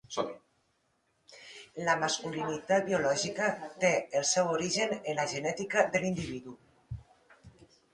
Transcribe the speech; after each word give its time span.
La 1.89 1.95
masculinitat 2.05 2.89
biològica 2.89 3.53
té 3.85 3.95
el 4.21 4.29
seu 4.33 4.53
origen 4.57 5.01
en 5.01 5.23
la 5.23 5.31
genètica 5.37 5.89
de 5.95 6.07
l'individu. 6.07 6.61